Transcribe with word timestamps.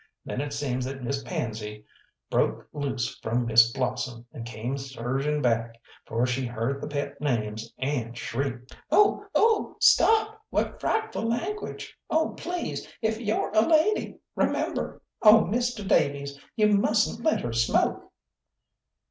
Then 0.25 0.41
it 0.41 0.51
seems 0.51 0.83
that 0.85 1.03
Miss 1.03 1.21
Pansy 1.21 1.85
broke 2.31 2.67
loose 2.73 3.19
from 3.19 3.45
Miss 3.45 3.71
Blossom, 3.71 4.25
and 4.33 4.47
came 4.47 4.75
surging 4.75 5.43
back, 5.43 5.79
for 6.07 6.25
she 6.25 6.47
heard 6.47 6.81
the 6.81 6.87
pet 6.87 7.21
names, 7.21 7.71
and 7.77 8.17
shrieked 8.17 8.75
"Oh! 8.89 9.27
oh! 9.35 9.75
Stop! 9.79 10.41
What 10.49 10.79
frightful 10.81 11.29
language! 11.29 11.95
Oh, 12.09 12.29
please, 12.35 12.91
if 13.03 13.19
you're 13.21 13.51
a 13.51 13.61
lady 13.61 14.15
remember! 14.35 15.03
Oh, 15.21 15.45
Misteh 15.45 15.87
Davies, 15.87 16.39
you 16.55 16.69
mustn't 16.69 17.23
let 17.23 17.41
her 17.41 17.53
smoke!" 17.53 18.11